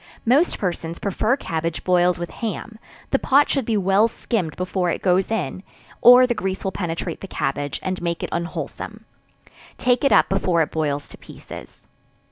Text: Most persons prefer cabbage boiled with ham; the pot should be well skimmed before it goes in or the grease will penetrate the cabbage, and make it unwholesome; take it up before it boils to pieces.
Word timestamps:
Most 0.25 0.57
persons 0.57 0.97
prefer 0.97 1.37
cabbage 1.37 1.83
boiled 1.83 2.17
with 2.17 2.31
ham; 2.31 2.79
the 3.11 3.19
pot 3.19 3.49
should 3.49 3.65
be 3.65 3.77
well 3.77 4.07
skimmed 4.07 4.55
before 4.55 4.89
it 4.89 5.03
goes 5.03 5.29
in 5.29 5.61
or 6.01 6.25
the 6.25 6.33
grease 6.33 6.63
will 6.63 6.71
penetrate 6.71 7.21
the 7.21 7.27
cabbage, 7.27 7.79
and 7.83 8.01
make 8.01 8.23
it 8.23 8.29
unwholesome; 8.31 9.05
take 9.77 10.03
it 10.03 10.11
up 10.11 10.27
before 10.27 10.63
it 10.63 10.71
boils 10.71 11.07
to 11.09 11.19
pieces. 11.19 11.87